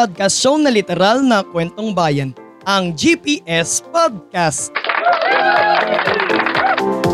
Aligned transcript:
podcast 0.00 0.40
show 0.40 0.56
na 0.56 0.72
literal 0.72 1.20
na 1.20 1.44
kwentong 1.44 1.92
bayan, 1.92 2.32
ang 2.64 2.96
GPS 2.96 3.84
Podcast. 3.84 4.72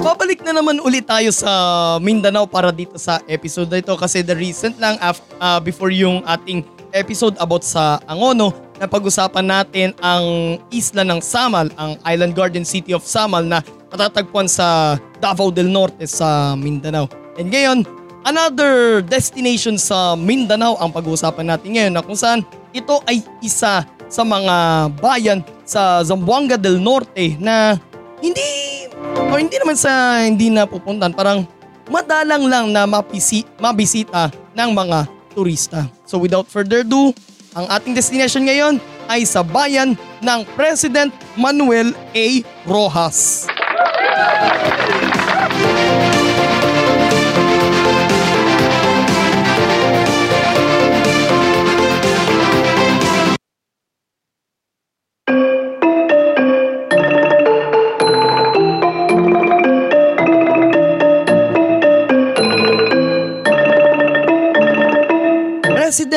Babalik 0.07 0.47
na 0.47 0.55
naman 0.55 0.79
ulit 0.79 1.03
tayo 1.03 1.35
sa 1.35 1.51
Mindanao 1.99 2.47
para 2.47 2.71
dito 2.71 2.95
sa 2.95 3.19
episode 3.27 3.75
na 3.75 3.83
ito 3.83 3.91
kasi 3.99 4.23
the 4.23 4.39
recent 4.39 4.79
lang 4.79 4.95
after, 5.03 5.27
before 5.67 5.91
yung 5.91 6.23
ating 6.31 6.63
episode 6.95 7.35
about 7.43 7.67
sa 7.67 7.99
Angono 8.07 8.55
na 8.79 8.87
pag-usapan 8.87 9.51
natin 9.51 9.91
ang 9.99 10.55
isla 10.71 11.03
ng 11.03 11.19
Samal, 11.19 11.67
ang 11.75 11.99
Island 12.07 12.39
Garden 12.39 12.63
City 12.63 12.95
of 12.95 13.03
Samal 13.03 13.43
na 13.43 13.67
matatagpuan 13.91 14.47
sa 14.47 14.95
Davao 15.19 15.51
del 15.51 15.75
Norte 15.75 16.07
sa 16.07 16.55
Mindanao. 16.55 17.11
And 17.35 17.51
ngayon, 17.51 17.83
another 18.23 19.03
destination 19.03 19.75
sa 19.75 20.15
Mindanao 20.15 20.79
ang 20.79 20.95
pag-uusapan 20.95 21.51
natin 21.51 21.75
ngayon 21.75 21.93
na 21.99 22.07
kung 22.07 22.15
saan 22.15 22.47
ito 22.77 23.01
ay 23.09 23.25
isa 23.41 23.89
sa 24.07 24.23
mga 24.23 24.55
bayan 25.01 25.41
sa 25.65 26.05
Zamboanga 26.05 26.61
del 26.61 26.77
Norte 26.77 27.41
na 27.41 27.81
hindi 28.21 28.87
o 29.17 29.35
hindi 29.41 29.57
naman 29.57 29.77
sa 29.77 30.21
hindi 30.23 30.53
na 30.53 30.69
pupuntan 30.69 31.17
parang 31.17 31.49
madalang 31.89 32.45
lang 32.47 32.67
na 32.71 32.85
mapisi, 32.85 33.49
mabisita 33.57 34.29
ng 34.53 34.71
mga 34.77 34.99
turista. 35.33 35.89
So 36.05 36.21
without 36.21 36.47
further 36.53 36.85
ado, 36.85 37.17
ang 37.57 37.67
ating 37.73 37.97
destination 37.97 38.45
ngayon 38.45 38.77
ay 39.09 39.25
sa 39.25 39.41
bayan 39.41 39.97
ng 40.21 40.41
President 40.53 41.09
Manuel 41.39 41.97
A. 42.13 42.27
Rojas. 42.69 43.49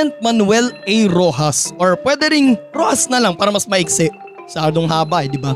President 0.09 0.25
Manuel 0.25 0.73
A. 0.89 0.97
Rojas 1.13 1.69
or 1.77 1.93
pwede 2.01 2.33
ring 2.33 2.57
Rojas 2.73 3.05
na 3.05 3.21
lang 3.21 3.37
para 3.37 3.53
mas 3.53 3.69
maiksi. 3.69 4.09
Sadong 4.49 4.89
haba 4.89 5.21
eh, 5.21 5.29
di 5.29 5.37
ba? 5.37 5.53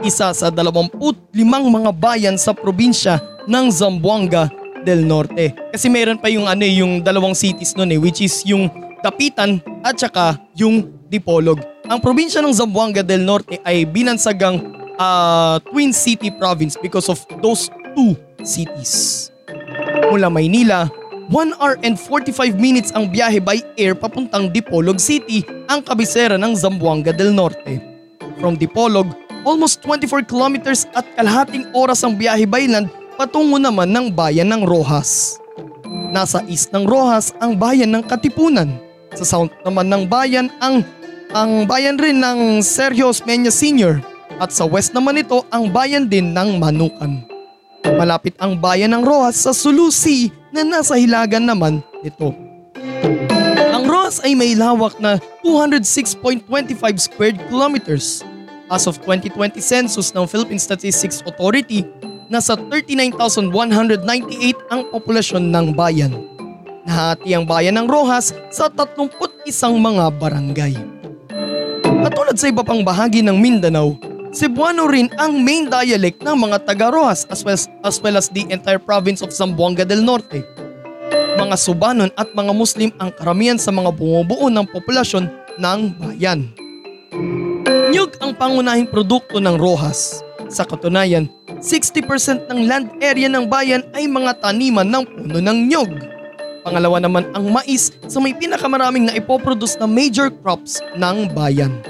Isa 0.00 0.32
sa 0.32 0.48
25 0.48 0.96
mga 1.44 1.92
bayan 1.92 2.36
sa 2.40 2.56
probinsya 2.56 3.20
ng 3.44 3.68
Zamboanga 3.68 4.48
del 4.82 5.04
Norte. 5.04 5.52
Kasi 5.70 5.92
meron 5.92 6.16
pa 6.16 6.32
yung 6.32 6.48
ano 6.48 6.64
eh, 6.64 6.80
yung 6.80 7.04
dalawang 7.04 7.36
cities 7.36 7.76
noon 7.76 7.92
eh 7.92 8.00
which 8.00 8.24
is 8.24 8.40
yung 8.48 8.72
Dapitan 9.04 9.60
at 9.84 10.00
saka 10.00 10.40
yung 10.56 10.88
Dipolog. 11.12 11.60
Ang 11.84 12.00
probinsya 12.00 12.40
ng 12.40 12.54
Zamboanga 12.56 13.04
del 13.04 13.28
Norte 13.28 13.60
ay 13.66 13.84
binansagang 13.84 14.62
uh, 14.96 15.60
Twin 15.68 15.92
City 15.92 16.32
Province 16.32 16.80
because 16.80 17.12
of 17.12 17.20
those 17.44 17.68
two 17.92 18.16
cities. 18.40 19.28
Mula 20.08 20.32
Maynila, 20.32 20.88
1 21.32 21.56
hour 21.56 21.80
and 21.80 21.96
45 21.96 22.60
minutes 22.60 22.92
ang 22.92 23.08
biyahe 23.08 23.40
by 23.40 23.56
air 23.80 23.96
papuntang 23.96 24.52
Dipolog 24.52 25.00
City, 25.00 25.40
ang 25.64 25.80
kabisera 25.80 26.36
ng 26.36 26.52
Zamboanga 26.52 27.08
del 27.08 27.32
Norte. 27.32 27.80
From 28.36 28.60
Dipolog, 28.60 29.08
almost 29.40 29.80
24 29.80 30.28
kilometers 30.28 30.84
at 30.92 31.08
kalahating 31.16 31.64
oras 31.72 32.04
ang 32.04 32.20
biyahe 32.20 32.44
by 32.44 32.68
land 32.68 32.92
patungo 33.16 33.56
naman 33.56 33.88
ng 33.88 34.12
bayan 34.12 34.52
ng 34.52 34.68
Rojas. 34.68 35.40
Nasa 36.12 36.44
east 36.52 36.68
ng 36.76 36.84
Rojas 36.84 37.32
ang 37.40 37.56
bayan 37.56 37.96
ng 37.96 38.04
Katipunan. 38.04 38.76
Sa 39.16 39.24
south 39.24 39.56
naman 39.64 39.88
ng 39.88 40.04
bayan 40.04 40.52
ang 40.60 40.84
ang 41.32 41.64
bayan 41.64 41.96
rin 41.96 42.20
ng 42.20 42.60
Sergio 42.60 43.08
Osmeña 43.08 43.48
Sr. 43.48 44.04
At 44.36 44.52
sa 44.52 44.68
west 44.68 44.92
naman 44.92 45.16
ito 45.16 45.48
ang 45.48 45.72
bayan 45.72 46.12
din 46.12 46.36
ng 46.36 46.60
Manukan. 46.60 47.24
Malapit 47.88 48.36
ang 48.36 48.60
bayan 48.60 48.92
ng 48.92 49.00
Rojas 49.00 49.40
sa 49.48 49.56
Sulusi 49.56 50.41
na 50.52 50.62
nasa 50.62 51.00
hilagan 51.00 51.48
naman 51.48 51.80
nito. 52.04 52.36
Ang 53.72 53.88
Rojas 53.88 54.20
ay 54.22 54.36
may 54.36 54.52
lawak 54.52 55.00
na 55.00 55.16
206.25 55.42 56.44
square 57.00 57.36
kilometers. 57.48 58.20
As 58.68 58.88
of 58.88 59.00
2020 59.04 59.60
census 59.60 60.12
ng 60.16 60.24
Philippine 60.24 60.60
Statistics 60.60 61.20
Authority, 61.24 61.84
nasa 62.32 62.56
39,198 62.56 63.52
ang 64.72 64.88
populasyon 64.88 65.44
ng 65.52 65.66
bayan. 65.76 66.12
Nahati 66.88 67.36
ang 67.36 67.44
bayan 67.44 67.76
ng 67.80 67.86
Rojas 67.88 68.32
sa 68.48 68.68
31 68.72 69.12
mga 69.76 70.04
barangay. 70.16 70.74
Katulad 71.82 72.36
sa 72.40 72.48
iba 72.48 72.64
pang 72.64 72.82
bahagi 72.82 73.20
ng 73.20 73.36
Mindanao, 73.36 73.94
Cebuano 74.32 74.88
rin 74.88 75.12
ang 75.20 75.44
main 75.44 75.68
dialect 75.68 76.24
ng 76.24 76.32
mga 76.48 76.64
taga-Rojas 76.64 77.28
as 77.28 77.44
well, 77.44 77.60
as 77.84 78.00
well 78.00 78.16
as 78.16 78.32
the 78.32 78.48
entire 78.48 78.80
province 78.80 79.20
of 79.20 79.28
Zamboanga 79.28 79.84
del 79.84 80.00
Norte. 80.00 80.40
Mga 81.36 81.56
Subanon 81.60 82.08
at 82.16 82.32
mga 82.32 82.52
Muslim 82.56 82.88
ang 82.96 83.12
karamihan 83.12 83.60
sa 83.60 83.68
mga 83.68 83.92
bumubuo 83.92 84.48
ng 84.48 84.64
populasyon 84.72 85.28
ng 85.60 85.80
bayan. 86.00 86.48
Nyug 87.92 88.16
ang 88.24 88.32
pangunahing 88.32 88.88
produkto 88.88 89.36
ng 89.36 89.60
Rojas. 89.60 90.24
Sa 90.48 90.64
katunayan, 90.64 91.28
60% 91.60 92.48
ng 92.48 92.60
land 92.64 92.88
area 93.04 93.28
ng 93.28 93.44
bayan 93.52 93.84
ay 93.92 94.08
mga 94.08 94.40
taniman 94.40 94.88
ng 94.88 95.04
puno 95.12 95.44
ng 95.44 95.58
nyug. 95.68 95.92
Pangalawa 96.64 97.04
naman 97.04 97.28
ang 97.36 97.52
mais 97.52 97.92
sa 98.08 98.16
may 98.16 98.32
pinakamaraming 98.32 99.12
na 99.12 99.16
ipoproduce 99.20 99.76
na 99.76 99.84
major 99.84 100.32
crops 100.40 100.80
ng 100.96 101.28
bayan. 101.36 101.84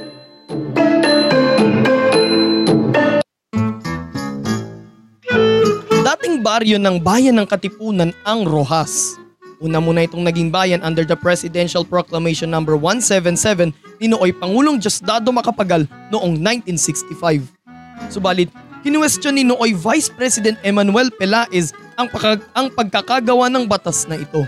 Dating 6.22 6.38
baryo 6.38 6.78
ng 6.78 7.02
bayan 7.02 7.34
ng 7.34 7.50
Katipunan 7.50 8.14
ang 8.22 8.46
Rojas. 8.46 9.18
Una 9.58 9.82
muna 9.82 10.06
itong 10.06 10.22
naging 10.22 10.54
bayan 10.54 10.78
under 10.86 11.02
the 11.02 11.18
Presidential 11.18 11.82
Proclamation 11.82 12.46
No. 12.46 12.62
177 12.62 13.74
ni 13.98 14.06
Nooy 14.06 14.30
Pangulong 14.30 14.78
Diosdado 14.78 15.34
Macapagal 15.34 15.82
noong 16.14 16.38
1965. 16.38 17.42
Subalit, 18.06 18.54
kinuwestiyon 18.86 19.34
ni 19.34 19.42
Nooy 19.42 19.74
Vice 19.74 20.14
President 20.14 20.54
Emmanuel 20.62 21.10
Pelaez 21.10 21.74
ang, 21.98 22.06
pagkag- 22.06 22.46
ang 22.54 22.70
pagkakagawa 22.70 23.50
ng 23.50 23.66
batas 23.66 24.06
na 24.06 24.14
ito. 24.14 24.46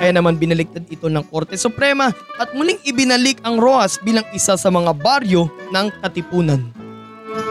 Kaya 0.00 0.16
naman 0.16 0.40
binaliktad 0.40 0.88
ito 0.88 1.12
ng 1.12 1.28
Korte 1.28 1.60
Suprema 1.60 2.16
at 2.40 2.48
muling 2.56 2.80
ibinalik 2.88 3.44
ang 3.44 3.60
Rojas 3.60 4.00
bilang 4.00 4.24
isa 4.32 4.56
sa 4.56 4.72
mga 4.72 4.96
baryo 4.96 5.52
ng 5.68 6.00
Katipunan. 6.00 6.64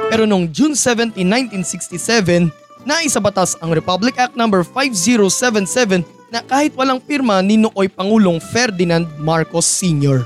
Pero 0.10 0.26
noong 0.26 0.50
June 0.50 0.74
17, 0.74 1.22
1967, 1.22 2.50
naisa 2.90 3.22
batas 3.22 3.54
ang 3.62 3.70
Republic 3.70 4.18
Act 4.18 4.34
No. 4.34 4.50
5077 4.50 6.02
na 6.34 6.42
kahit 6.42 6.74
walang 6.74 6.98
pirma 6.98 7.38
ni 7.46 7.54
Nooy 7.62 7.86
Pangulong 7.86 8.42
Ferdinand 8.42 9.06
Marcos 9.22 9.70
Sr. 9.70 10.26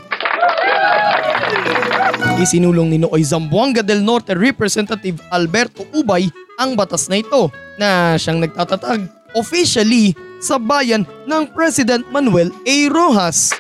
Isinulong 2.40 2.88
ni 2.88 2.98
Nooy 3.04 3.20
Zamboanga 3.20 3.84
del 3.84 4.00
Norte 4.00 4.32
Representative 4.32 5.20
Alberto 5.28 5.84
Ubay 5.92 6.32
ang 6.56 6.80
batas 6.80 7.12
na 7.12 7.20
ito 7.20 7.52
na 7.76 8.16
siyang 8.16 8.40
nagtatatag 8.40 9.12
officially 9.36 10.16
sa 10.40 10.56
bayan 10.56 11.04
ng 11.28 11.44
President 11.52 12.08
Manuel 12.16 12.48
A. 12.64 12.78
Rojas 12.88 13.52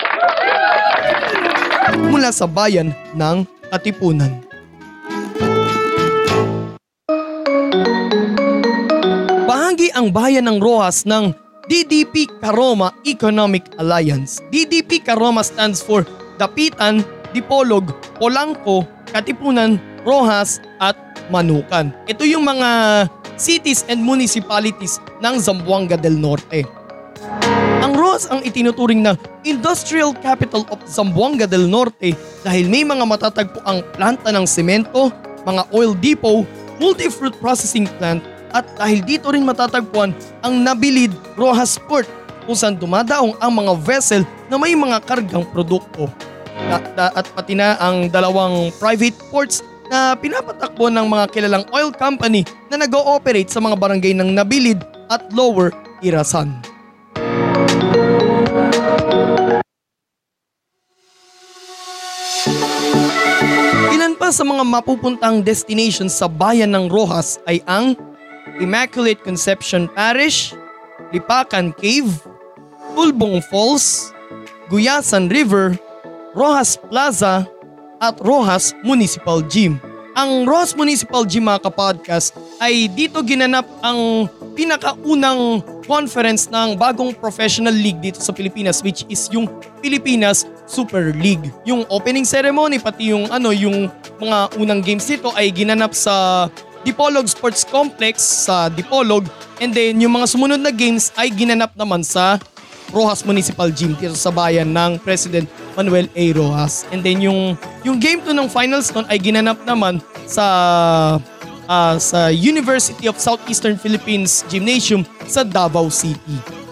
mula 2.07 2.31
sa 2.31 2.47
bayan 2.47 2.95
ng 3.19 3.43
Katipunan. 3.67 4.52
Bahagi 9.73 9.89
ang 9.97 10.13
bayan 10.13 10.45
ng 10.45 10.61
Rojas 10.61 11.01
ng 11.01 11.33
DDP 11.65 12.29
Caroma 12.37 12.93
Economic 13.09 13.73
Alliance. 13.81 14.37
DDP 14.53 15.01
Caroma 15.01 15.41
stands 15.41 15.81
for 15.81 16.05
Dapitan, 16.37 17.01
Dipolog, 17.33 17.89
Polanco, 18.21 18.85
Katipunan, 19.09 19.81
Rojas 20.05 20.61
at 20.77 20.93
Manukan. 21.33 21.89
Ito 22.05 22.21
yung 22.21 22.45
mga 22.45 22.69
cities 23.41 23.81
and 23.89 23.97
municipalities 23.97 25.01
ng 25.25 25.41
Zamboanga 25.41 25.97
del 25.97 26.21
Norte. 26.21 26.69
Ang 27.81 27.97
Rojas 27.97 28.29
ang 28.29 28.45
itinuturing 28.45 29.01
na 29.01 29.17
Industrial 29.41 30.13
Capital 30.21 30.69
of 30.69 30.85
Zamboanga 30.85 31.49
del 31.49 31.65
Norte 31.65 32.13
dahil 32.45 32.69
may 32.69 32.85
mga 32.85 33.09
matatagpo 33.09 33.57
ang 33.65 33.81
planta 33.97 34.29
ng 34.29 34.45
semento, 34.45 35.09
mga 35.49 35.65
oil 35.73 35.97
depot, 35.97 36.45
multi-fruit 36.77 37.33
processing 37.41 37.89
plant 37.97 38.21
at 38.53 38.69
dahil 38.77 39.01
dito 39.01 39.33
rin 39.33 39.43
matatagpuan 39.43 40.13
ang 40.45 40.53
Nabilid 40.61 41.11
Rojas 41.33 41.81
Port 41.81 42.05
kung 42.45 42.53
saan 42.53 42.77
dumadaong 42.77 43.33
ang 43.41 43.51
mga 43.51 43.73
vessel 43.81 44.21
na 44.47 44.61
may 44.61 44.77
mga 44.77 45.01
kargang 45.03 45.43
produkto. 45.49 46.07
At 46.69 47.25
pati 47.33 47.57
na 47.57 47.75
ang 47.81 48.13
dalawang 48.13 48.69
private 48.77 49.17
ports 49.33 49.65
na 49.89 50.13
pinapatakbo 50.13 50.87
ng 50.93 51.09
mga 51.09 51.25
kilalang 51.33 51.65
oil 51.73 51.89
company 51.89 52.45
na 52.69 52.77
nag-ooperate 52.85 53.49
sa 53.49 53.59
mga 53.59 53.75
barangay 53.75 54.13
ng 54.15 54.29
Nabilid 54.37 54.79
at 55.09 55.25
Lower 55.33 55.73
Irasan. 56.05 56.61
Ilan 63.93 64.13
pa 64.19 64.29
sa 64.29 64.43
mga 64.45 64.63
mapupuntang 64.67 65.41
destinations 65.41 66.15
sa 66.15 66.29
bayan 66.29 66.73
ng 66.73 66.85
Rojas 66.91 67.41
ay 67.49 67.63
ang 67.65 67.97
Immaculate 68.61 69.23
Conception 69.25 69.89
Parish, 69.89 70.53
Lipacan 71.09 71.73
Cave, 71.73 72.09
Tulbong 72.93 73.41
Falls, 73.49 74.13
Guyasan 74.69 75.29
River, 75.29 75.73
Rojas 76.37 76.77
Plaza 76.77 77.49
at 77.97 78.17
Rojas 78.21 78.73
Municipal 78.85 79.41
Gym. 79.45 79.81
Ang 80.13 80.45
Rojas 80.45 80.77
Municipal 80.77 81.25
Gym 81.25 81.49
mga 81.49 81.65
kapodcast 81.65 82.37
ay 82.61 82.85
dito 82.85 83.25
ginanap 83.25 83.65
ang 83.81 84.29
pinakaunang 84.53 85.65
conference 85.89 86.45
ng 86.53 86.77
bagong 86.77 87.17
professional 87.17 87.73
league 87.73 87.97
dito 87.97 88.21
sa 88.21 88.29
Pilipinas 88.29 88.85
which 88.85 89.01
is 89.09 89.25
yung 89.33 89.49
Pilipinas 89.81 90.45
Super 90.69 91.09
League. 91.17 91.49
Yung 91.65 91.81
opening 91.89 92.29
ceremony 92.29 92.77
pati 92.77 93.09
yung 93.09 93.25
ano 93.33 93.49
yung 93.49 93.89
mga 94.21 94.53
unang 94.61 94.85
games 94.85 95.09
dito 95.09 95.33
ay 95.33 95.49
ginanap 95.49 95.97
sa 95.97 96.45
Dipolog 96.83 97.25
Sports 97.31 97.63
Complex 97.63 98.21
sa 98.47 98.67
Dipolog 98.67 99.27
and 99.63 99.71
then 99.71 99.99
yung 100.03 100.15
mga 100.15 100.27
sumunod 100.27 100.59
na 100.59 100.71
games 100.71 101.15
ay 101.15 101.31
ginanap 101.31 101.71
naman 101.79 102.03
sa 102.03 102.39
Rojas 102.93 103.25
Municipal 103.25 103.73
Gym 103.73 103.97
dito 103.97 104.13
sa 104.13 104.29
bayan 104.29 104.69
ng 104.69 105.01
President 105.01 105.49
Manuel 105.73 106.05
A. 106.13 106.25
Rojas. 106.37 106.85
And 106.93 107.01
then 107.01 107.25
yung 107.25 107.57
yung 107.81 107.97
game 107.97 108.21
to 108.21 108.31
ng 108.31 108.45
finals 108.47 108.93
nun 108.93 109.09
ay 109.09 109.17
ginanap 109.17 109.65
naman 109.65 109.97
sa 110.29 110.45
uh, 111.65 111.95
sa 111.97 112.29
University 112.29 113.09
of 113.09 113.17
Southeastern 113.17 113.81
Philippines 113.81 114.45
Gymnasium 114.51 115.01
sa 115.25 115.41
Davao 115.41 115.89
City. 115.89 116.62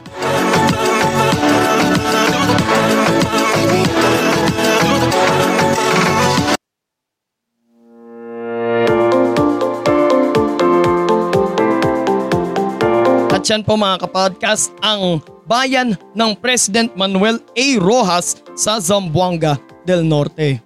At 13.52 13.60
yan 13.60 13.68
po 13.68 13.76
mga 13.76 14.08
kapodcast 14.08 14.72
ang 14.80 15.20
bayan 15.44 16.00
ng 16.16 16.32
President 16.40 16.88
Manuel 16.96 17.36
A. 17.52 17.68
Rojas 17.84 18.40
sa 18.56 18.80
Zamboanga 18.80 19.60
del 19.84 20.08
Norte. 20.08 20.64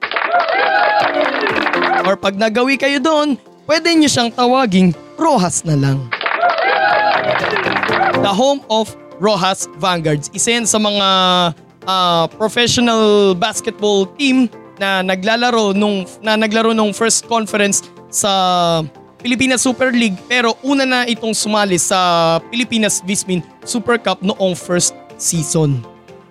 Or 2.05 2.13
pag 2.13 2.37
nagawi 2.37 2.77
kayo 2.77 3.01
doon, 3.01 3.41
pwede 3.65 3.89
nyo 3.89 4.05
siyang 4.05 4.29
tawaging 4.29 4.93
Rojas 5.17 5.65
na 5.65 5.73
lang. 5.73 5.97
The 8.21 8.29
home 8.29 8.61
of 8.69 8.93
Rojas 9.17 9.65
Vanguards. 9.81 10.29
Isa 10.37 10.53
yan 10.53 10.69
sa 10.69 10.77
mga 10.77 11.07
uh, 11.89 12.29
professional 12.37 13.33
basketball 13.33 14.05
team 14.13 14.45
na 14.77 15.01
naglalaro 15.01 15.73
nung 15.73 16.05
na 16.21 16.37
naglaro 16.37 16.69
nung 16.69 16.93
first 16.93 17.25
conference 17.25 17.81
sa 18.13 18.85
Pilipinas 19.25 19.65
Super 19.65 19.89
League 19.89 20.21
pero 20.29 20.53
una 20.61 20.85
na 20.85 21.09
itong 21.09 21.33
sumali 21.33 21.81
sa 21.81 22.37
Pilipinas 22.53 23.01
Vismin 23.01 23.41
Super 23.65 23.97
Cup 23.97 24.21
noong 24.21 24.53
first 24.53 24.93
season. 25.17 25.81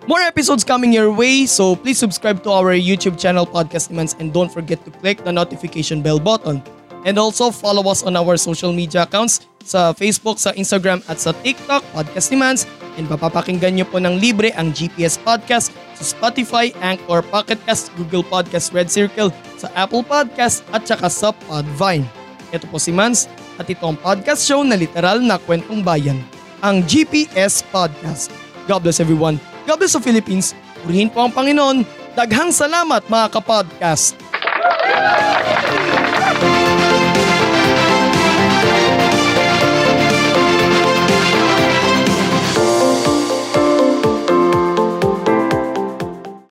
More 0.07 0.23
episodes 0.23 0.63
coming 0.63 0.95
your 0.95 1.11
way, 1.11 1.43
so 1.43 1.75
please 1.75 1.99
subscribe 1.99 2.47
to 2.47 2.55
our 2.55 2.71
YouTube 2.71 3.19
channel 3.19 3.51
Podcast 3.51 3.91
Demands 3.91 4.15
and 4.23 4.31
don't 4.31 4.53
forget 4.53 4.79
to 4.87 4.95
click 5.03 5.27
the 5.27 5.35
notification 5.35 6.07
bell 6.07 6.23
button. 6.23 6.63
And 7.03 7.19
also 7.19 7.51
follow 7.51 7.83
us 7.91 8.07
on 8.07 8.15
our 8.15 8.39
social 8.39 8.71
media 8.71 9.11
accounts 9.11 9.43
sa 9.67 9.91
Facebook, 9.91 10.39
sa 10.39 10.55
Instagram 10.55 11.03
at 11.11 11.19
sa 11.19 11.35
TikTok, 11.35 11.83
Podcast 11.91 12.31
Demands. 12.31 12.63
And 12.95 13.11
papapakinggan 13.11 13.75
nyo 13.75 13.91
po 13.91 13.99
ng 13.99 14.23
libre 14.23 14.55
ang 14.55 14.71
GPS 14.71 15.19
Podcast 15.19 15.75
sa 15.99 16.05
Spotify, 16.07 16.71
Anchor, 16.79 17.27
Pocketcast, 17.27 17.91
Google 17.99 18.23
Podcast, 18.23 18.71
Red 18.71 18.87
Circle, 18.87 19.35
sa 19.59 19.67
Apple 19.75 20.07
Podcast 20.07 20.63
at 20.71 20.87
saka 20.87 21.11
sa 21.11 21.35
Podvine. 21.51 22.24
Ito 22.55 22.71
po 22.71 22.79
si 22.79 22.95
Mans 22.95 23.27
at 23.59 23.67
ito 23.67 23.83
ang 23.83 23.99
podcast 23.99 24.47
show 24.47 24.63
na 24.63 24.79
literal 24.79 25.19
na 25.19 25.43
kwentong 25.43 25.83
bayan, 25.83 26.23
ang 26.63 26.87
GPS 26.87 27.67
Podcast. 27.75 28.31
God 28.71 28.87
bless 28.87 29.03
everyone. 29.03 29.43
God 29.67 29.83
bless 29.83 29.99
the 29.99 30.01
Philippines. 30.01 30.55
Purihin 30.87 31.11
po 31.11 31.27
ang 31.27 31.35
Panginoon. 31.35 31.83
Daghang 32.15 32.55
salamat 32.55 33.11
mga 33.11 33.27
kapodcast. 33.35 34.15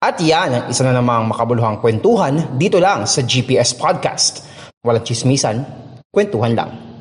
At 0.03 0.19
yan 0.19 0.67
isa 0.67 0.83
na 0.83 0.99
namang 0.99 1.31
makabuluhang 1.31 1.79
kwentuhan 1.79 2.59
dito 2.59 2.75
lang 2.75 3.07
sa 3.07 3.23
GPS 3.23 3.71
Podcast. 3.71 4.43
Walang 4.83 5.07
chismisan, 5.07 5.63
kwentuhan 6.13 6.53
lang. 6.53 6.92